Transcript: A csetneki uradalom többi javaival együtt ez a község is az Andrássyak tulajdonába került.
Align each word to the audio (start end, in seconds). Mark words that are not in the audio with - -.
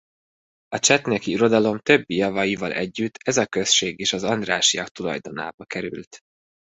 A 0.67 0.79
csetneki 0.79 1.33
uradalom 1.33 1.79
többi 1.79 2.15
javaival 2.15 2.71
együtt 2.71 3.13
ez 3.23 3.37
a 3.37 3.45
község 3.45 3.99
is 3.99 4.13
az 4.13 4.23
Andrássyak 4.23 4.87
tulajdonába 4.87 5.65
került. 5.65 6.19